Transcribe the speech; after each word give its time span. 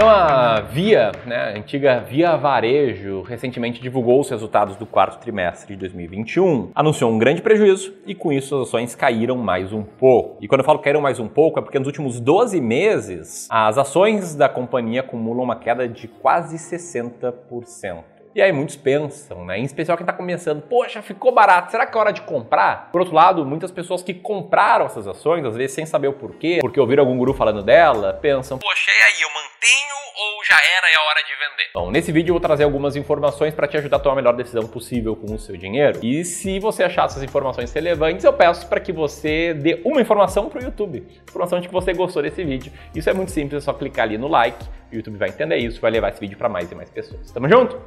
Então 0.00 0.08
a 0.08 0.62
Via, 0.62 1.12
né, 1.26 1.36
a 1.36 1.58
antiga 1.58 2.00
Via 2.00 2.34
Varejo, 2.34 3.20
recentemente 3.20 3.82
divulgou 3.82 4.18
os 4.18 4.30
resultados 4.30 4.74
do 4.76 4.86
quarto 4.86 5.20
trimestre 5.20 5.74
de 5.74 5.80
2021, 5.80 6.70
anunciou 6.74 7.12
um 7.12 7.18
grande 7.18 7.42
prejuízo 7.42 7.92
e 8.06 8.14
com 8.14 8.32
isso 8.32 8.56
as 8.56 8.68
ações 8.68 8.94
caíram 8.94 9.36
mais 9.36 9.74
um 9.74 9.82
pouco. 9.82 10.38
E 10.40 10.48
quando 10.48 10.60
eu 10.60 10.64
falo 10.64 10.78
caíram 10.78 11.02
mais 11.02 11.18
um 11.18 11.28
pouco 11.28 11.58
é 11.58 11.62
porque 11.62 11.78
nos 11.78 11.86
últimos 11.86 12.18
12 12.18 12.62
meses 12.62 13.46
as 13.50 13.76
ações 13.76 14.34
da 14.34 14.48
companhia 14.48 15.00
acumulam 15.00 15.44
uma 15.44 15.56
queda 15.56 15.86
de 15.86 16.08
quase 16.08 16.56
60%. 16.56 18.19
E 18.32 18.40
aí 18.40 18.52
muitos 18.52 18.76
pensam, 18.76 19.44
né? 19.44 19.58
Em 19.58 19.64
especial 19.64 19.96
quem 19.96 20.04
está 20.04 20.12
começando, 20.12 20.62
poxa, 20.62 21.02
ficou 21.02 21.32
barato, 21.32 21.72
será 21.72 21.84
que 21.84 21.96
é 21.96 22.00
hora 22.00 22.12
de 22.12 22.20
comprar? 22.22 22.88
Por 22.92 23.00
outro 23.00 23.14
lado, 23.14 23.44
muitas 23.44 23.72
pessoas 23.72 24.04
que 24.04 24.14
compraram 24.14 24.86
essas 24.86 25.08
ações, 25.08 25.44
às 25.44 25.56
vezes 25.56 25.74
sem 25.74 25.84
saber 25.84 26.06
o 26.06 26.12
porquê, 26.12 26.58
porque 26.60 26.78
ouviram 26.78 27.02
algum 27.02 27.18
guru 27.18 27.34
falando 27.34 27.60
dela, 27.60 28.12
pensam, 28.12 28.58
poxa, 28.58 28.90
e 28.90 29.04
aí, 29.04 29.22
eu 29.22 29.28
mantenho 29.30 30.00
ou 30.20 30.44
já 30.44 30.54
era 30.54 30.86
e 30.86 30.94
é 30.94 31.08
hora 31.08 31.22
de 31.22 31.32
vender? 31.32 31.70
Bom, 31.74 31.90
nesse 31.90 32.12
vídeo 32.12 32.30
eu 32.30 32.34
vou 32.34 32.40
trazer 32.40 32.64
algumas 32.64 32.94
informações 32.94 33.54
para 33.54 33.66
te 33.66 33.76
ajudar 33.78 33.96
a 33.96 34.00
tomar 34.00 34.12
a 34.12 34.16
melhor 34.16 34.36
decisão 34.36 34.66
possível 34.66 35.16
com 35.16 35.34
o 35.34 35.38
seu 35.38 35.56
dinheiro. 35.56 35.98
E 36.02 36.24
se 36.24 36.60
você 36.60 36.84
achar 36.84 37.06
essas 37.06 37.22
informações 37.22 37.72
relevantes, 37.72 38.24
eu 38.24 38.32
peço 38.32 38.68
para 38.68 38.78
que 38.80 38.92
você 38.92 39.54
dê 39.54 39.80
uma 39.84 40.00
informação 40.00 40.48
para 40.48 40.60
o 40.60 40.64
YouTube. 40.64 41.06
Informação 41.28 41.58
de 41.58 41.68
que 41.68 41.74
você 41.74 41.92
gostou 41.92 42.22
desse 42.22 42.44
vídeo. 42.44 42.72
Isso 42.94 43.08
é 43.08 43.12
muito 43.12 43.30
simples, 43.32 43.62
é 43.62 43.64
só 43.64 43.72
clicar 43.72 44.04
ali 44.04 44.18
no 44.18 44.28
like, 44.28 44.64
o 44.92 44.96
YouTube 44.96 45.16
vai 45.16 45.30
entender 45.30 45.56
isso, 45.56 45.80
vai 45.80 45.90
levar 45.90 46.10
esse 46.10 46.20
vídeo 46.20 46.36
para 46.36 46.48
mais 46.48 46.70
e 46.70 46.74
mais 46.74 46.90
pessoas. 46.90 47.30
Tamo 47.30 47.48
junto? 47.48 47.80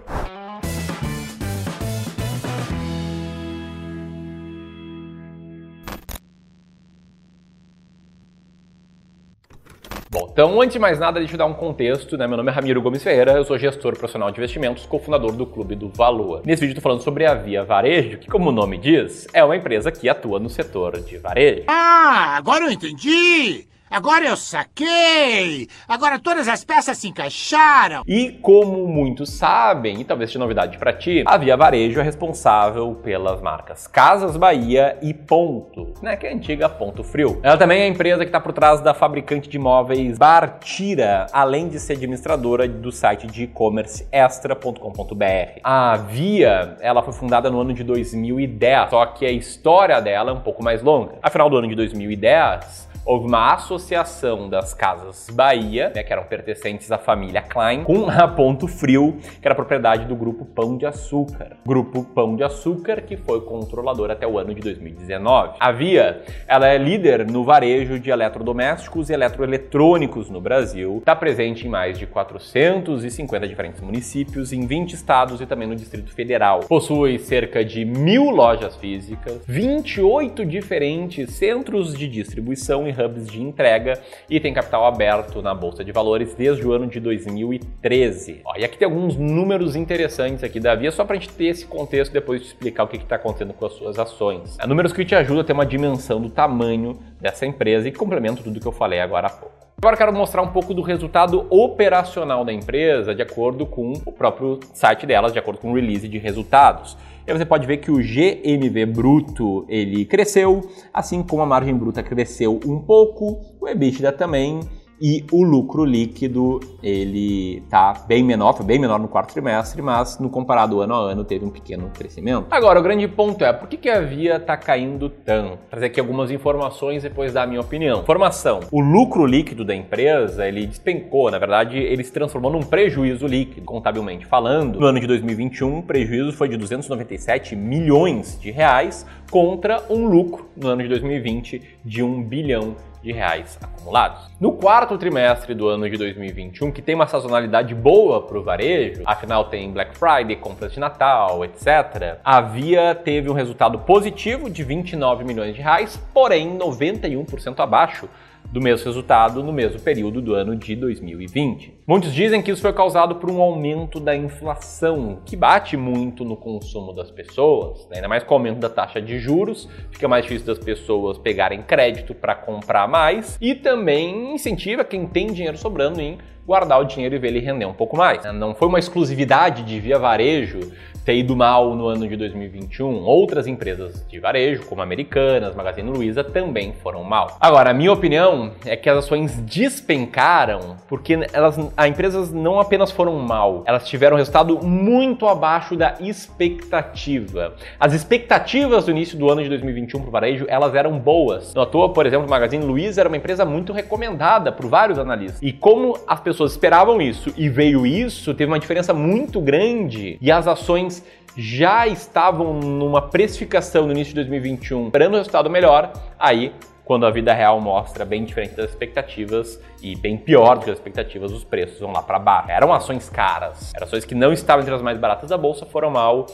Bom, 10.14 10.30
então 10.32 10.62
antes 10.62 10.74
de 10.74 10.80
mais 10.80 11.00
nada, 11.00 11.20
deixa 11.20 11.34
eu 11.34 11.40
dar 11.40 11.48
um 11.48 11.56
contexto, 11.56 12.16
né? 12.16 12.28
Meu 12.28 12.38
nome 12.38 12.52
é 12.52 12.54
Ramiro 12.54 12.80
Gomes 12.84 13.02
Ferreira, 13.02 13.32
eu 13.32 13.44
sou 13.44 13.58
gestor 13.58 13.98
profissional 13.98 14.30
de 14.30 14.38
investimentos, 14.38 14.86
cofundador 14.86 15.32
do 15.32 15.44
Clube 15.44 15.74
do 15.74 15.90
Valor. 15.90 16.44
Nesse 16.46 16.62
vídeo 16.62 16.74
eu 16.74 16.76
tô 16.76 16.82
falando 16.82 17.02
sobre 17.02 17.26
a 17.26 17.34
Via 17.34 17.64
Varejo, 17.64 18.20
que 18.20 18.30
como 18.30 18.50
o 18.50 18.52
nome 18.52 18.78
diz, 18.78 19.28
é 19.34 19.44
uma 19.44 19.58
empresa 19.58 19.92
que 19.92 20.08
atua 20.08 20.40
no 20.40 20.52
setor 20.52 21.00
de 21.00 21.18
varejo. 21.18 21.64
Ah, 21.68 22.36
agora 22.38 22.66
eu 22.66 22.72
entendi! 22.72 23.66
Agora 23.94 24.26
eu 24.26 24.36
saquei! 24.36 25.68
Agora 25.88 26.18
todas 26.18 26.48
as 26.48 26.64
peças 26.64 26.98
se 26.98 27.10
encaixaram! 27.10 28.02
E 28.08 28.32
como 28.42 28.88
muitos 28.88 29.30
sabem, 29.30 30.02
e 30.02 30.04
talvez 30.04 30.32
seja 30.32 30.40
novidade 30.40 30.80
para 30.80 30.92
ti, 30.92 31.24
a 31.28 31.38
Via 31.38 31.56
Varejo 31.56 32.00
é 32.00 32.04
responsável 32.04 32.96
pelas 33.04 33.40
marcas 33.40 33.86
Casas 33.86 34.36
Bahia 34.36 34.98
e 35.00 35.14
Ponto, 35.14 35.94
né, 36.02 36.18
que 36.18 36.26
é 36.26 36.32
a 36.32 36.34
antiga 36.34 36.68
Ponto 36.68 37.04
Frio. 37.04 37.40
Ela 37.44 37.56
também 37.56 37.82
é 37.82 37.84
a 37.84 37.88
empresa 37.88 38.22
que 38.22 38.30
está 38.30 38.40
por 38.40 38.52
trás 38.52 38.82
da 38.82 38.96
fabricante 38.96 39.48
de 39.48 39.58
imóveis 39.58 40.18
Bartira, 40.18 41.28
além 41.32 41.70
de 41.70 41.80
ser 41.80 41.94
administradora 41.94 42.68
do 42.68 42.92
site 42.92 43.28
de 43.28 43.44
e-commerce 43.44 44.08
extra.com.br. 44.12 45.60
A 45.64 45.98
Via, 45.98 46.78
ela 46.82 47.04
foi 47.04 47.14
fundada 47.14 47.52
no 47.52 47.62
ano 47.62 47.76
de 47.76 47.84
2010, 47.84 48.90
só 48.90 49.06
que 49.06 49.24
a 49.24 49.32
história 49.32 50.02
dela 50.02 50.32
é 50.32 50.34
um 50.34 50.42
pouco 50.42 50.64
mais 50.64 50.82
longa. 50.82 51.20
Afinal, 51.22 51.48
do 51.48 51.58
ano 51.58 51.68
de 51.68 51.76
2010, 51.76 52.92
houve 53.06 53.28
uma 53.28 53.54
associação 53.54 54.50
das 54.50 54.74
Casas 54.74 55.30
Bahia, 55.32 55.92
né, 55.94 56.04
que 56.04 56.14
eram 56.14 56.24
pertencentes 56.24 56.92
à 56.92 56.98
família 56.98 57.42
Klein, 57.42 57.84
com 57.84 58.10
a 58.10 58.28
Ponto 58.28 58.68
Frio, 58.68 59.18
que 59.42 59.48
era 59.48 59.54
propriedade 59.54 60.06
do 60.06 60.16
Grupo 60.16 60.46
Pão 60.46 60.78
de 60.78 60.86
Açúcar. 60.86 61.58
Grupo 61.66 62.04
Pão 62.04 62.36
de 62.36 62.44
Açúcar, 62.44 63.02
que 63.02 63.18
foi 63.18 63.42
controlador 63.42 64.10
até 64.10 64.26
o 64.26 64.38
ano 64.38 64.54
de 64.54 64.62
2019. 64.62 65.58
A 65.60 65.72
Via, 65.72 66.24
ela 66.48 66.68
é 66.68 66.78
líder 66.78 67.30
no 67.30 67.44
varejo 67.44 68.00
de 68.00 68.10
eletrodomésticos 68.10 69.10
e 69.10 69.14
eletroeletrônicos 69.14 70.30
no 70.30 70.40
Brasil, 70.40 70.98
está 71.00 71.16
presente 71.16 71.68
em 71.68 71.70
mais 71.70 72.00
de 72.00 72.08
450 72.08 73.48
diferentes 73.48 73.82
municípios, 73.82 74.54
em 74.54 74.66
20 74.66 74.94
estados 74.94 75.42
e 75.42 75.46
também 75.46 75.68
no 75.68 75.76
Distrito 75.76 76.14
Federal. 76.14 76.62
Possui 76.62 77.20
cerca 77.20 77.66
de 77.66 77.84
mil 77.84 78.30
lojas 78.30 78.76
físicas, 78.78 79.42
28 79.48 80.46
diferentes 80.46 81.32
centros 81.32 81.98
de 81.98 82.08
distribuição 82.08 82.88
e 82.88 82.93
hubs 82.94 83.28
de 83.28 83.42
entrega 83.42 84.00
e 84.30 84.40
tem 84.40 84.54
capital 84.54 84.86
aberto 84.86 85.42
na 85.42 85.54
Bolsa 85.54 85.84
de 85.84 85.92
Valores 85.92 86.34
desde 86.34 86.66
o 86.66 86.72
ano 86.72 86.88
de 86.88 87.00
2013. 87.00 88.42
Ó, 88.46 88.56
e 88.58 88.64
aqui 88.64 88.78
tem 88.78 88.86
alguns 88.86 89.16
números 89.16 89.76
interessantes 89.76 90.44
aqui 90.44 90.60
da 90.60 90.76
Via, 90.76 90.92
só 90.92 91.04
para 91.04 91.16
a 91.16 91.20
gente 91.20 91.34
ter 91.34 91.46
esse 91.46 91.66
contexto 91.66 92.12
depois 92.12 92.42
te 92.42 92.48
explicar 92.48 92.84
o 92.84 92.88
que 92.88 92.98
está 92.98 93.16
acontecendo 93.16 93.54
com 93.54 93.66
as 93.66 93.74
suas 93.74 94.00
ações. 94.00 94.58
É, 94.60 94.68
números 94.68 94.94
que 94.94 95.04
te 95.04 95.16
ajudam 95.16 95.42
a 95.42 95.44
ter 95.44 95.54
uma 95.54 95.66
dimensão 95.66 96.22
do 96.22 96.30
tamanho 96.30 96.98
dessa 97.20 97.46
empresa 97.46 97.88
e 97.88 97.92
que 97.92 97.98
complementam 97.98 98.44
tudo 98.44 98.60
que 98.60 98.68
eu 98.68 98.72
falei 98.72 99.00
agora 99.00 99.28
há 99.28 99.30
pouco. 99.30 99.64
Agora 99.84 99.98
quero 99.98 100.14
mostrar 100.14 100.42
um 100.42 100.48
pouco 100.48 100.74
do 100.74 100.82
resultado 100.82 101.46
operacional 101.50 102.46
da 102.46 102.54
empresa 102.54 103.14
de 103.14 103.22
acordo 103.22 103.66
com 103.66 103.92
o 104.06 104.12
próprio 104.14 104.60
site 104.74 105.06
delas, 105.06 105.34
de 105.34 105.40
acordo 105.40 105.60
com 105.60 105.72
o 105.72 105.76
release 105.76 106.08
de 106.08 106.18
resultados. 106.18 106.96
E 107.26 107.32
você 107.32 107.46
pode 107.46 107.66
ver 107.66 107.78
que 107.78 107.90
o 107.90 107.96
GMV 107.96 108.86
bruto 108.86 109.66
ele 109.70 110.04
cresceu, 110.04 110.70
assim 110.94 111.24
como 111.24 111.42
a 111.42 111.46
margem 111.46 111.74
bruta 111.74 112.04
cresceu 112.04 112.60
um 112.66 112.80
pouco, 112.80 113.40
o 113.62 113.68
EBITDA 113.68 114.12
também 114.12 114.60
e 115.02 115.26
o 115.32 115.44
lucro 115.44 115.84
líquido 115.84 116.60
ele 116.82 117.64
tá 117.70 117.94
bem 118.08 118.24
menor, 118.24 118.54
foi 118.54 118.66
bem 118.66 118.80
menor 118.80 119.00
no 119.00 119.08
quarto 119.08 119.34
trimestre, 119.34 119.82
mas 119.82 120.20
no 120.20 120.30
comparado 120.30 120.82
ano 120.82 120.94
a 120.94 121.12
ano 121.12 121.24
teve 121.24 121.46
um 121.46 121.50
pequeno 121.50 121.90
crescimento. 121.94 122.48
Agora, 122.52 122.80
o 122.80 122.84
grande 122.84 123.08
ponto 123.08 123.44
é, 123.44 123.52
por 123.52 123.68
que, 123.68 123.78
que 123.78 123.90
a 123.90 124.02
Via 124.02 124.40
tá 124.40 124.56
caindo 124.58 125.10
tanto? 125.10 125.50
Vou 125.50 125.60
trazer 125.70 125.88
aqui 125.88 126.00
algumas 126.00 126.32
informações 126.32 127.04
depois 127.04 127.34
da 127.34 127.46
minha 127.46 127.62
opinião. 127.62 128.02
Informação, 128.02 128.62
o 128.72 128.82
lucro 128.82 129.26
líquido 129.26 129.66
da 129.66 129.76
empresa, 129.76 130.48
ele 130.48 130.66
despencou, 130.66 131.30
na 131.32 131.38
verdade, 131.38 131.78
ele 131.78 132.04
se 132.04 132.12
transformou 132.12 132.52
num 132.52 132.62
prejuízo 132.62 133.28
líquido, 133.28 133.66
contabilmente 133.66 134.26
falando. 134.26 134.80
No 134.80 134.86
ano 134.86 135.00
de 135.00 135.08
2021, 135.08 135.80
o 135.80 135.84
prejuízo 135.84 136.32
foi 136.34 136.48
de 136.50 136.58
297 136.58 137.56
milhões 137.56 138.40
de 138.40 138.52
reais 138.52 139.06
contra 139.30 139.84
um 139.90 140.06
lucro 140.06 140.48
no 140.56 140.68
ano 140.68 140.84
de 140.84 140.90
2020 140.90 141.62
de 141.84 142.04
1 142.04 142.24
bilhão 142.24 142.76
de 143.04 143.12
reais 143.12 143.60
acumulados. 143.62 144.32
No 144.40 144.54
quarto 144.54 144.98
trimestre 144.98 145.54
do 145.54 145.68
ano 145.68 145.90
de 145.90 145.98
2021, 145.98 146.72
que 146.72 146.82
tem 146.82 146.96
uma 146.96 147.06
sazonalidade 147.06 147.76
boa 147.76 148.22
para 148.22 148.40
o 148.40 148.44
varejo, 148.44 149.04
afinal 149.06 149.46
tem 149.46 149.72
Black 149.72 149.98
Friday, 149.98 150.38
compras 150.38 150.72
de 150.72 150.80
Natal, 150.80 151.44
etc., 151.44 152.18
a 152.24 152.40
Via 152.40 152.96
teve 152.96 153.30
um 153.30 153.34
resultado 153.34 153.78
positivo 153.80 154.50
de 154.50 154.64
29 154.64 155.26
milhões 155.26 155.54
de 155.54 155.62
reais, 155.62 156.02
porém 156.14 156.58
91% 156.58 157.60
abaixo 157.60 158.08
do 158.54 158.62
mesmo 158.62 158.86
resultado 158.86 159.42
no 159.42 159.52
mesmo 159.52 159.80
período 159.80 160.22
do 160.22 160.36
ano 160.36 160.56
de 160.56 160.76
2020. 160.76 161.74
Muitos 161.88 162.14
dizem 162.14 162.40
que 162.40 162.52
isso 162.52 162.62
foi 162.62 162.72
causado 162.72 163.16
por 163.16 163.32
um 163.32 163.42
aumento 163.42 164.00
da 164.00 164.16
inflação, 164.16 165.18
que 165.26 165.36
bate 165.36 165.76
muito 165.76 166.24
no 166.24 166.38
consumo 166.38 166.94
das 166.94 167.10
pessoas, 167.10 167.88
né? 167.90 167.96
ainda 167.96 168.08
mais 168.08 168.24
com 168.24 168.36
o 168.36 168.38
aumento 168.38 168.60
da 168.60 168.70
taxa 168.70 169.02
de 169.02 169.18
juros, 169.18 169.68
fica 169.92 170.08
mais 170.08 170.24
difícil 170.24 170.46
das 170.46 170.60
pessoas 170.60 171.18
pegarem 171.18 171.64
crédito 171.64 172.14
para 172.14 172.36
comprar 172.36 172.88
mais 172.88 173.40
e 173.42 173.56
também 173.56 174.36
incentiva 174.36 174.84
quem 174.84 175.08
tem 175.08 175.34
dinheiro 175.34 175.58
sobrando 175.58 176.00
em 176.00 176.20
guardar 176.46 176.80
o 176.80 176.84
dinheiro 176.84 177.16
e 177.16 177.20
ver 177.20 177.28
ele 177.28 177.40
render 177.40 177.66
um 177.66 177.74
pouco 177.74 177.98
mais. 177.98 178.24
Não 178.34 178.54
foi 178.54 178.68
uma 178.68 178.80
exclusividade 178.80 179.64
de 179.64 179.80
via 179.80 179.98
varejo 179.98 180.72
ter 181.06 181.16
ido 181.16 181.36
mal 181.36 181.76
no 181.76 181.88
ano 181.88 182.08
de 182.08 182.16
2021. 182.16 183.04
Outras 183.04 183.46
empresas 183.48 184.06
de 184.08 184.20
varejo, 184.20 184.66
como 184.66 184.82
Americanas, 184.82 185.56
Magazine 185.56 185.90
Luiza, 185.90 186.24
também 186.24 186.74
foram 186.82 187.04
mal. 187.04 187.38
Agora, 187.40 187.72
a 187.72 187.74
minha 187.74 187.92
opinião 187.92 188.52
é 188.66 188.76
que 188.76 188.90
as 188.90 189.00
ações 189.00 189.36
despencaram 189.42 190.78
porque 190.88 191.20
elas, 191.34 191.60
as 191.76 191.88
empresas 191.88 192.32
não 192.32 192.60
apenas 192.60 192.92
foram 192.92 193.16
mal, 193.20 193.64
elas 193.66 193.88
tiveram 193.88 194.16
um 194.16 194.18
resultado 194.18 194.66
muito 194.66 195.28
abaixo 195.28 195.76
da 195.76 195.96
expectativa. 196.00 197.54
As 197.80 197.94
expectativas 197.94 198.86
do 198.86 198.92
início 198.92 199.18
do 199.18 199.30
ano 199.30 199.44
de 199.44 199.50
2021 199.50 200.00
para 200.00 200.08
o 200.08 200.12
varejo, 200.12 200.46
elas 200.48 200.74
eram 200.74 200.98
boas. 200.98 201.54
Não 201.54 201.64
à 201.64 201.66
toa, 201.66 201.92
por 201.92 202.06
exemplo, 202.06 202.28
o 202.28 202.30
Magazine 202.30 202.64
Luiza 202.64 203.02
era 203.02 203.10
uma 203.10 203.18
empresa 203.18 203.44
muito 203.44 203.74
recomendada 203.74 204.52
por 204.52 204.68
vários 204.68 204.98
analistas. 204.98 205.42
E 205.42 205.52
como 205.52 205.98
as 206.08 206.20
pessoas 206.20 206.33
esperavam 206.40 207.02
isso 207.02 207.34
e 207.38 207.50
veio 207.50 207.86
isso, 207.86 208.34
teve 208.34 208.52
uma 208.52 208.60
diferença 208.60 208.94
muito 208.94 209.40
grande 209.40 210.18
e 210.22 210.32
as 210.32 210.48
ações 210.48 211.04
já 211.36 211.88
estavam 211.88 212.54
numa 212.60 213.02
precificação 213.02 213.86
no 213.86 213.92
início 213.92 214.14
de 214.14 214.16
2021 214.16 214.86
esperando 214.88 215.14
um 215.14 215.18
resultado 215.18 215.50
melhor, 215.50 215.92
aí 216.20 216.54
quando 216.86 217.06
a 217.06 217.12
vida 217.12 217.34
real 217.34 217.60
mostra 217.62 218.06
bem 218.06 218.24
diferente 218.24 218.56
das 218.56 218.70
expectativas 218.70 219.60
e 219.82 219.96
bem 219.96 220.18
pior 220.18 220.58
do 220.58 220.66
que 220.66 220.72
as 220.72 220.78
expectativas, 220.78 221.32
os 221.32 221.44
preços 221.44 221.80
vão 221.80 221.92
lá 221.92 222.02
para 222.02 222.20
baixo. 222.20 222.52
Eram 222.52 222.74
ações 222.74 223.10
caras, 223.10 223.74
eram 223.76 223.88
ações 223.88 224.06
que 224.06 224.16
não 224.16 224.32
estavam 224.34 224.62
entre 224.62 224.74
as 224.74 224.82
mais 224.82 224.98
baratas 224.98 225.30
da 225.30 225.38
bolsa, 225.38 225.66
foram 225.66 225.90
mal, 225.90 226.28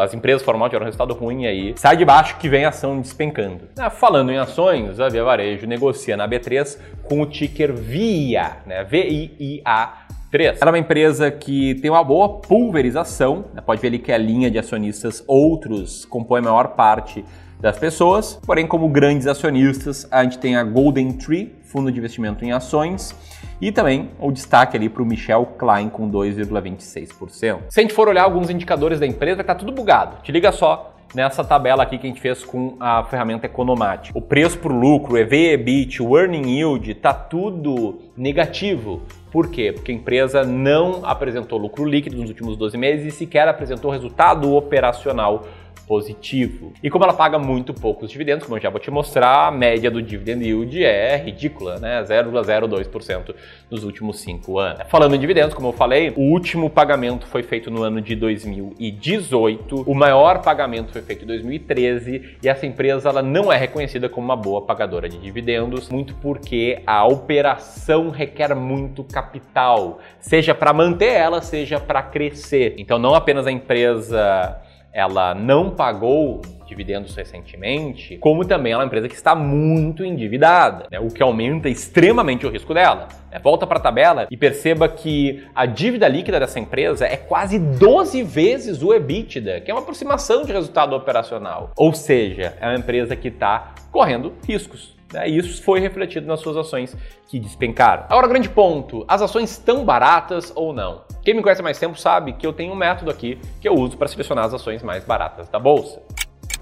as 0.00 0.14
empresas 0.14 0.42
foram 0.42 0.58
mal, 0.58 0.68
tiveram 0.68 0.84
um 0.84 0.86
resultado 0.86 1.14
ruim 1.14 1.46
aí 1.46 1.74
sai 1.76 1.96
de 1.96 2.04
baixo 2.04 2.36
que 2.38 2.48
vem 2.48 2.64
a 2.64 2.68
ação 2.68 3.00
despencando. 3.00 3.68
Ah, 3.78 3.90
falando 3.90 4.30
em 4.30 4.38
ações, 4.38 5.00
a 5.00 5.08
Via 5.08 5.24
Varejo 5.24 5.66
negocia 5.66 6.16
na 6.16 6.28
B3 6.28 6.78
com 7.02 7.20
o 7.20 7.26
ticker 7.26 7.72
VIA, 7.72 8.58
né? 8.66 8.84
V-I-I-A 8.84 10.07
2003. 10.30 10.60
Ela 10.60 10.70
é 10.70 10.72
uma 10.72 10.78
empresa 10.78 11.30
que 11.30 11.74
tem 11.76 11.90
uma 11.90 12.04
boa 12.04 12.28
pulverização, 12.40 13.46
né? 13.54 13.62
pode 13.64 13.80
ver 13.80 13.88
ali 13.88 13.98
que 13.98 14.12
a 14.12 14.18
linha 14.18 14.50
de 14.50 14.58
acionistas 14.58 15.24
outros 15.26 16.04
compõe 16.04 16.40
a 16.40 16.42
maior 16.42 16.68
parte 16.68 17.24
das 17.58 17.78
pessoas, 17.78 18.38
porém 18.46 18.66
como 18.66 18.88
grandes 18.88 19.26
acionistas 19.26 20.06
a 20.10 20.22
gente 20.22 20.38
tem 20.38 20.56
a 20.56 20.62
Golden 20.62 21.12
Tree, 21.14 21.56
fundo 21.64 21.90
de 21.90 21.98
investimento 21.98 22.44
em 22.44 22.52
ações, 22.52 23.14
e 23.60 23.72
também 23.72 24.10
o 24.20 24.30
destaque 24.30 24.76
ali 24.76 24.88
para 24.88 25.02
o 25.02 25.06
Michel 25.06 25.44
Klein 25.58 25.88
com 25.88 26.08
2,26%. 26.08 27.58
Se 27.68 27.80
a 27.80 27.82
gente 27.82 27.92
for 27.92 28.06
olhar 28.06 28.22
alguns 28.22 28.48
indicadores 28.48 29.00
da 29.00 29.06
empresa, 29.06 29.40
está 29.40 29.54
tudo 29.54 29.72
bugado. 29.72 30.22
Te 30.22 30.30
liga 30.30 30.52
só 30.52 30.94
nessa 31.14 31.42
tabela 31.42 31.82
aqui 31.82 31.98
que 31.98 32.06
a 32.06 32.10
gente 32.10 32.20
fez 32.20 32.44
com 32.44 32.76
a 32.78 33.02
ferramenta 33.04 33.46
Economatic. 33.46 34.14
O 34.14 34.22
preço 34.22 34.58
por 34.58 34.70
lucro, 34.70 35.16
EV, 35.16 35.54
EBIT, 35.54 36.02
o 36.02 36.16
Earning 36.16 36.58
Yield, 36.58 36.94
tá 36.94 37.12
tudo 37.12 37.98
negativo. 38.16 39.02
Por 39.30 39.50
quê? 39.50 39.72
Porque 39.72 39.92
a 39.92 39.94
empresa 39.94 40.42
não 40.42 41.04
apresentou 41.04 41.58
lucro 41.58 41.84
líquido 41.84 42.16
nos 42.16 42.30
últimos 42.30 42.56
12 42.56 42.78
meses 42.78 43.06
e 43.06 43.16
sequer 43.16 43.46
apresentou 43.46 43.90
resultado 43.90 44.54
operacional 44.54 45.46
positivo. 45.86 46.72
E 46.82 46.90
como 46.90 47.04
ela 47.04 47.12
paga 47.12 47.38
muito 47.38 47.72
poucos 47.72 48.10
dividendos, 48.10 48.44
como 48.44 48.56
eu 48.56 48.62
já 48.62 48.70
vou 48.70 48.80
te 48.80 48.90
mostrar, 48.90 49.48
a 49.48 49.50
média 49.50 49.90
do 49.90 50.02
dividend 50.02 50.44
yield 50.44 50.84
é 50.84 51.16
ridícula, 51.16 51.78
né? 51.78 52.02
0,02% 52.02 53.34
nos 53.70 53.84
últimos 53.84 54.20
cinco 54.20 54.58
anos. 54.58 54.82
Falando 54.88 55.14
em 55.14 55.18
dividendos, 55.18 55.54
como 55.54 55.68
eu 55.68 55.72
falei, 55.72 56.12
o 56.16 56.32
último 56.32 56.68
pagamento 56.70 57.26
foi 57.26 57.42
feito 57.42 57.70
no 57.70 57.82
ano 57.82 58.00
de 58.00 58.14
2018, 58.14 59.82
o 59.82 59.94
maior 59.94 60.42
pagamento 60.42 60.92
foi 60.92 61.02
feito 61.02 61.24
em 61.24 61.26
2013 61.26 62.36
e 62.42 62.48
essa 62.48 62.66
empresa 62.66 63.08
ela 63.08 63.22
não 63.22 63.52
é 63.52 63.56
reconhecida 63.56 64.08
como 64.08 64.26
uma 64.26 64.36
boa 64.36 64.62
pagadora 64.62 65.08
de 65.08 65.18
dividendos, 65.18 65.88
muito 65.88 66.14
porque 66.16 66.82
a 66.86 67.06
operação 67.06 68.10
requer 68.10 68.54
muito 68.54 69.04
capital, 69.04 69.98
seja 70.20 70.54
para 70.54 70.72
manter 70.72 71.12
ela, 71.12 71.40
seja 71.40 71.80
para 71.80 72.02
crescer. 72.02 72.74
Então 72.78 72.98
não 72.98 73.14
apenas 73.14 73.46
a 73.46 73.52
empresa 73.52 74.60
ela 74.98 75.32
não 75.32 75.70
pagou 75.70 76.42
dividendos 76.66 77.14
recentemente, 77.14 78.18
como 78.18 78.44
também 78.44 78.72
ela 78.72 78.82
é 78.82 78.84
uma 78.84 78.88
empresa 78.88 79.08
que 79.08 79.14
está 79.14 79.32
muito 79.32 80.04
endividada, 80.04 80.88
né, 80.90 80.98
o 80.98 81.06
que 81.06 81.22
aumenta 81.22 81.68
extremamente 81.68 82.44
o 82.44 82.50
risco 82.50 82.74
dela. 82.74 83.06
Né. 83.30 83.38
Volta 83.38 83.64
para 83.64 83.78
a 83.78 83.80
tabela 83.80 84.26
e 84.28 84.36
perceba 84.36 84.88
que 84.88 85.46
a 85.54 85.66
dívida 85.66 86.08
líquida 86.08 86.40
dessa 86.40 86.58
empresa 86.58 87.06
é 87.06 87.16
quase 87.16 87.60
12 87.60 88.24
vezes 88.24 88.82
o 88.82 88.92
EBITDA, 88.92 89.60
que 89.60 89.70
é 89.70 89.74
uma 89.74 89.80
aproximação 89.80 90.44
de 90.44 90.52
resultado 90.52 90.96
operacional. 90.96 91.70
Ou 91.76 91.94
seja, 91.94 92.54
é 92.60 92.66
uma 92.66 92.78
empresa 92.78 93.14
que 93.14 93.28
está 93.28 93.74
correndo 93.92 94.34
riscos. 94.46 94.97
Né? 95.12 95.28
E 95.28 95.38
isso 95.38 95.62
foi 95.62 95.80
refletido 95.80 96.26
nas 96.26 96.40
suas 96.40 96.56
ações 96.56 96.96
que 97.28 97.38
despencaram. 97.38 98.04
Agora, 98.08 98.28
grande 98.28 98.48
ponto: 98.48 99.04
as 99.08 99.22
ações 99.22 99.50
estão 99.50 99.84
baratas 99.84 100.52
ou 100.54 100.72
não? 100.72 101.02
Quem 101.22 101.34
me 101.34 101.42
conhece 101.42 101.60
há 101.60 101.64
mais 101.64 101.78
tempo 101.78 101.98
sabe 101.98 102.32
que 102.32 102.46
eu 102.46 102.52
tenho 102.52 102.72
um 102.72 102.76
método 102.76 103.10
aqui 103.10 103.38
que 103.60 103.68
eu 103.68 103.74
uso 103.74 103.96
para 103.96 104.08
selecionar 104.08 104.44
as 104.44 104.54
ações 104.54 104.82
mais 104.82 105.04
baratas 105.04 105.48
da 105.48 105.58
bolsa. 105.58 106.00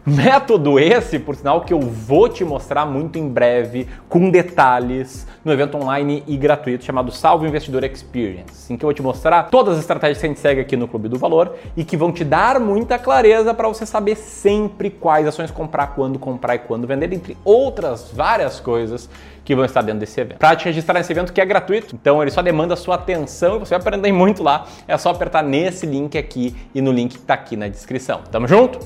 Método 0.06 0.78
esse, 0.78 1.18
por 1.18 1.34
sinal, 1.34 1.62
que 1.62 1.72
eu 1.72 1.80
vou 1.80 2.28
te 2.28 2.44
mostrar 2.44 2.86
muito 2.86 3.18
em 3.18 3.28
breve, 3.28 3.88
com 4.08 4.30
detalhes, 4.30 5.26
no 5.44 5.52
evento 5.52 5.76
online 5.76 6.22
e 6.28 6.36
gratuito 6.36 6.84
chamado 6.84 7.10
Salve 7.10 7.48
Investidor 7.48 7.82
Experience, 7.82 8.72
em 8.72 8.76
que 8.76 8.84
eu 8.84 8.86
vou 8.86 8.94
te 8.94 9.02
mostrar 9.02 9.42
todas 9.50 9.74
as 9.74 9.80
estratégias 9.80 10.20
que 10.20 10.26
a 10.26 10.28
gente 10.28 10.38
segue 10.38 10.60
aqui 10.60 10.76
no 10.76 10.86
Clube 10.86 11.08
do 11.08 11.18
Valor 11.18 11.56
e 11.76 11.84
que 11.84 11.96
vão 11.96 12.12
te 12.12 12.22
dar 12.22 12.60
muita 12.60 13.00
clareza 13.00 13.52
para 13.52 13.66
você 13.66 13.84
saber 13.84 14.14
sempre 14.14 14.90
quais 14.90 15.26
ações 15.26 15.50
comprar, 15.50 15.88
quando 15.88 16.20
comprar 16.20 16.54
e 16.54 16.60
quando 16.60 16.86
vender, 16.86 17.12
entre 17.12 17.36
outras 17.44 18.12
várias 18.12 18.60
coisas 18.60 19.10
que 19.44 19.56
vão 19.56 19.64
estar 19.64 19.82
dentro 19.82 19.98
desse 19.98 20.20
evento. 20.20 20.38
Para 20.38 20.54
te 20.54 20.66
registrar 20.66 20.94
nesse 20.94 21.12
evento 21.12 21.32
que 21.32 21.40
é 21.40 21.44
gratuito, 21.44 21.96
então 21.96 22.22
ele 22.22 22.30
só 22.30 22.42
demanda 22.42 22.74
a 22.74 22.76
sua 22.76 22.94
atenção 22.94 23.56
e 23.56 23.58
você 23.58 23.70
vai 23.70 23.80
aprender 23.80 24.12
muito 24.12 24.40
lá. 24.40 24.66
É 24.86 24.96
só 24.96 25.10
apertar 25.10 25.42
nesse 25.42 25.84
link 25.84 26.16
aqui 26.16 26.54
e 26.72 26.80
no 26.80 26.92
link 26.92 27.14
que 27.14 27.18
está 27.18 27.34
aqui 27.34 27.56
na 27.56 27.66
descrição. 27.66 28.20
Tamo 28.30 28.46
junto? 28.46 28.78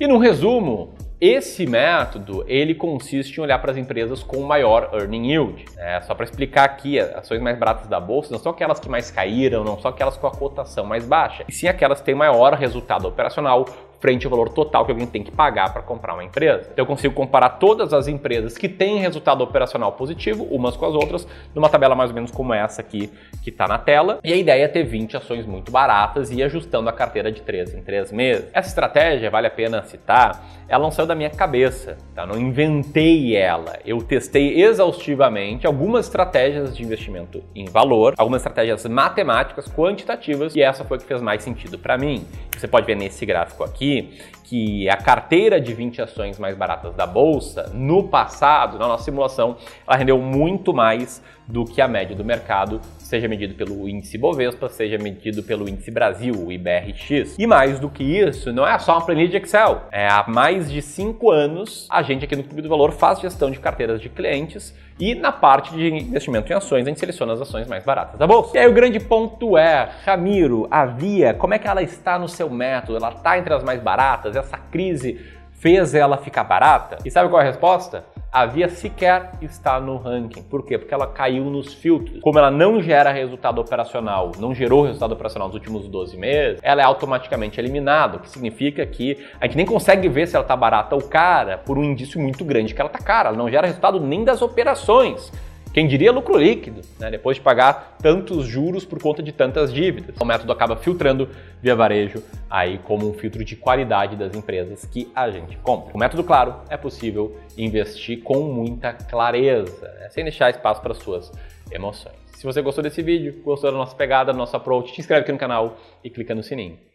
E 0.00 0.06
no 0.06 0.16
resumo, 0.16 0.94
esse 1.20 1.66
método 1.66 2.44
ele 2.46 2.72
consiste 2.72 3.38
em 3.38 3.40
olhar 3.40 3.58
para 3.58 3.72
as 3.72 3.76
empresas 3.76 4.22
com 4.22 4.42
maior 4.42 4.90
earning 4.94 5.32
yield. 5.32 5.64
É, 5.76 6.00
só 6.02 6.14
para 6.14 6.24
explicar 6.24 6.62
aqui, 6.62 7.00
ações 7.00 7.42
mais 7.42 7.58
baratas 7.58 7.88
da 7.88 7.98
bolsa 7.98 8.30
não 8.30 8.38
são 8.38 8.52
aquelas 8.52 8.78
que 8.78 8.88
mais 8.88 9.10
caíram, 9.10 9.64
não 9.64 9.76
são 9.76 9.90
aquelas 9.90 10.16
com 10.16 10.28
a 10.28 10.30
cotação 10.30 10.86
mais 10.86 11.04
baixa, 11.04 11.44
e 11.48 11.52
sim 11.52 11.66
aquelas 11.66 11.98
que 11.98 12.06
têm 12.06 12.14
maior 12.14 12.54
resultado 12.54 13.08
operacional, 13.08 13.66
frente 14.00 14.26
ao 14.26 14.30
valor 14.30 14.48
total 14.48 14.84
que 14.84 14.92
alguém 14.92 15.06
tem 15.06 15.22
que 15.22 15.30
pagar 15.30 15.72
para 15.72 15.82
comprar 15.82 16.14
uma 16.14 16.24
empresa. 16.24 16.68
Então 16.72 16.84
eu 16.84 16.86
consigo 16.86 17.14
comparar 17.14 17.50
todas 17.50 17.92
as 17.92 18.08
empresas 18.08 18.56
que 18.56 18.68
têm 18.68 18.98
resultado 18.98 19.42
operacional 19.42 19.92
positivo, 19.92 20.44
umas 20.50 20.76
com 20.76 20.86
as 20.86 20.94
outras, 20.94 21.26
numa 21.54 21.68
tabela 21.68 21.94
mais 21.94 22.10
ou 22.10 22.14
menos 22.14 22.30
como 22.30 22.54
essa 22.54 22.80
aqui 22.80 23.10
que 23.42 23.50
está 23.50 23.66
na 23.66 23.78
tela. 23.78 24.18
E 24.22 24.32
a 24.32 24.36
ideia 24.36 24.64
é 24.64 24.68
ter 24.68 24.84
20 24.84 25.16
ações 25.16 25.46
muito 25.46 25.72
baratas 25.72 26.30
e 26.30 26.36
ir 26.36 26.42
ajustando 26.42 26.88
a 26.88 26.92
carteira 26.92 27.32
de 27.32 27.42
3 27.42 27.74
em 27.74 27.82
3 27.82 28.12
meses. 28.12 28.46
Essa 28.52 28.68
estratégia, 28.68 29.30
vale 29.30 29.46
a 29.46 29.50
pena 29.50 29.82
citar, 29.82 30.44
ela 30.68 30.82
não 30.82 30.90
saiu 30.90 31.06
da 31.06 31.14
minha 31.14 31.30
cabeça, 31.30 31.96
tá? 32.14 32.26
Não 32.26 32.38
inventei 32.38 33.34
ela. 33.34 33.78
Eu 33.84 34.02
testei 34.02 34.60
exaustivamente 34.60 35.66
algumas 35.66 36.06
estratégias 36.06 36.76
de 36.76 36.82
investimento 36.84 37.42
em 37.54 37.64
valor, 37.64 38.14
algumas 38.16 38.42
estratégias 38.42 38.84
matemáticas, 38.86 39.66
quantitativas, 39.66 40.54
e 40.54 40.62
essa 40.62 40.84
foi 40.84 40.98
a 40.98 41.00
que 41.00 41.06
fez 41.06 41.22
mais 41.22 41.42
sentido 41.42 41.78
para 41.78 41.96
mim. 41.96 42.26
Você 42.56 42.68
pode 42.68 42.86
ver 42.86 42.96
nesse 42.96 43.24
gráfico 43.24 43.64
aqui 43.64 43.87
aqui 43.88 44.10
que 44.44 44.88
a 44.88 44.96
carteira 44.96 45.60
de 45.60 45.74
20 45.74 46.00
ações 46.00 46.38
mais 46.38 46.56
baratas 46.56 46.94
da 46.94 47.06
bolsa, 47.06 47.70
no 47.74 48.04
passado, 48.04 48.78
na 48.78 48.88
nossa 48.88 49.04
simulação, 49.04 49.56
ela 49.86 49.94
rendeu 49.94 50.18
muito 50.18 50.72
mais 50.72 51.22
do 51.48 51.64
que 51.64 51.80
a 51.80 51.88
média 51.88 52.14
do 52.14 52.22
mercado, 52.22 52.78
seja 52.98 53.26
medido 53.26 53.54
pelo 53.54 53.88
índice 53.88 54.18
Bovespa, 54.18 54.68
seja 54.68 54.98
medido 54.98 55.42
pelo 55.42 55.66
índice 55.66 55.90
Brasil, 55.90 56.34
o 56.34 56.52
IBRX. 56.52 57.36
E 57.38 57.46
mais 57.46 57.80
do 57.80 57.88
que 57.88 58.04
isso, 58.04 58.52
não 58.52 58.66
é 58.66 58.78
só 58.78 58.92
uma 58.92 59.06
planilha 59.06 59.28
de 59.28 59.36
Excel. 59.38 59.82
É, 59.90 60.06
há 60.06 60.26
mais 60.28 60.70
de 60.70 60.82
cinco 60.82 61.30
anos, 61.30 61.88
a 61.90 62.02
gente 62.02 62.24
aqui 62.24 62.36
no 62.36 62.44
Clube 62.44 62.60
do 62.60 62.68
Valor 62.68 62.92
faz 62.92 63.18
gestão 63.18 63.50
de 63.50 63.58
carteiras 63.58 64.00
de 64.00 64.10
clientes 64.10 64.74
e 65.00 65.14
na 65.14 65.32
parte 65.32 65.72
de 65.72 65.88
investimento 65.88 66.52
em 66.52 66.56
ações, 66.56 66.84
a 66.84 66.88
gente 66.88 67.00
seleciona 67.00 67.32
as 67.32 67.40
ações 67.40 67.66
mais 67.66 67.84
baratas 67.84 68.18
da 68.18 68.26
bolsa. 68.26 68.56
E 68.56 68.60
aí 68.60 68.68
o 68.68 68.74
grande 68.74 69.00
ponto 69.00 69.56
é, 69.56 69.88
Ramiro, 70.04 70.68
a 70.70 70.84
Via, 70.84 71.32
como 71.32 71.54
é 71.54 71.58
que 71.58 71.66
ela 71.66 71.82
está 71.82 72.18
no 72.18 72.28
seu 72.28 72.50
método? 72.50 72.96
Ela 72.96 73.10
está 73.10 73.38
entre 73.38 73.54
as 73.54 73.62
mais 73.62 73.80
baratas? 73.80 74.36
Essa 74.36 74.58
crise 74.58 75.18
fez 75.52 75.94
ela 75.94 76.18
ficar 76.18 76.44
barata? 76.44 76.98
E 77.04 77.10
sabe 77.10 77.30
qual 77.30 77.40
é 77.40 77.44
a 77.44 77.48
resposta? 77.48 78.04
A 78.30 78.44
Via 78.44 78.68
sequer 78.68 79.32
está 79.40 79.80
no 79.80 79.96
ranking. 79.96 80.42
Por 80.42 80.64
quê? 80.64 80.76
Porque 80.76 80.92
ela 80.92 81.06
caiu 81.06 81.44
nos 81.44 81.72
filtros. 81.72 82.20
Como 82.20 82.38
ela 82.38 82.50
não 82.50 82.82
gera 82.82 83.10
resultado 83.10 83.60
operacional, 83.60 84.32
não 84.38 84.54
gerou 84.54 84.84
resultado 84.84 85.12
operacional 85.12 85.48
nos 85.48 85.54
últimos 85.54 85.88
12 85.88 86.16
meses, 86.16 86.60
ela 86.62 86.82
é 86.82 86.84
automaticamente 86.84 87.58
eliminada, 87.58 88.18
o 88.18 88.20
que 88.20 88.28
significa 88.28 88.84
que 88.84 89.16
a 89.40 89.46
gente 89.46 89.56
nem 89.56 89.66
consegue 89.66 90.08
ver 90.08 90.26
se 90.26 90.36
ela 90.36 90.44
está 90.44 90.56
barata 90.56 90.94
ou 90.94 91.02
cara 91.02 91.58
por 91.58 91.78
um 91.78 91.84
indício 91.84 92.20
muito 92.20 92.44
grande 92.44 92.74
que 92.74 92.80
ela 92.80 92.90
está 92.90 93.02
cara. 93.02 93.30
Ela 93.30 93.38
não 93.38 93.50
gera 93.50 93.66
resultado 93.66 93.98
nem 93.98 94.24
das 94.24 94.42
operações. 94.42 95.32
Quem 95.72 95.86
diria 95.86 96.10
lucro 96.10 96.36
líquido, 96.36 96.80
né? 96.98 97.10
depois 97.10 97.36
de 97.36 97.42
pagar 97.42 97.96
tantos 98.00 98.46
juros 98.46 98.84
por 98.84 99.00
conta 99.00 99.22
de 99.22 99.32
tantas 99.32 99.72
dívidas. 99.72 100.14
O 100.18 100.24
método 100.24 100.50
acaba 100.50 100.76
filtrando 100.76 101.28
via 101.60 101.76
varejo 101.76 102.22
aí 102.48 102.78
como 102.78 103.08
um 103.08 103.12
filtro 103.12 103.44
de 103.44 103.54
qualidade 103.54 104.16
das 104.16 104.34
empresas 104.34 104.84
que 104.86 105.10
a 105.14 105.30
gente 105.30 105.56
compra. 105.58 105.94
O 105.94 105.98
método, 105.98 106.24
claro, 106.24 106.56
é 106.68 106.76
possível 106.76 107.36
investir 107.56 108.22
com 108.22 108.42
muita 108.42 108.92
clareza, 108.92 109.88
né? 110.00 110.08
sem 110.10 110.24
deixar 110.24 110.50
espaço 110.50 110.80
para 110.80 110.94
suas 110.94 111.30
emoções. 111.70 112.16
Se 112.32 112.44
você 112.44 112.62
gostou 112.62 112.82
desse 112.82 113.02
vídeo, 113.02 113.42
gostou 113.44 113.70
da 113.70 113.76
nossa 113.76 113.94
pegada, 113.94 114.32
do 114.32 114.38
nosso 114.38 114.56
approach, 114.56 114.92
te 114.92 115.00
inscreve 115.00 115.22
aqui 115.22 115.32
no 115.32 115.38
canal 115.38 115.76
e 116.02 116.08
clica 116.08 116.34
no 116.34 116.42
sininho. 116.42 116.87